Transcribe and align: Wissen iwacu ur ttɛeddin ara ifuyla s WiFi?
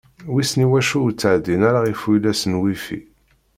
Wissen 0.33 0.63
iwacu 0.65 0.97
ur 1.05 1.11
ttɛeddin 1.13 1.61
ara 1.69 1.81
ifuyla 1.93 2.31
s 2.33 2.41
WiFi? 2.63 2.99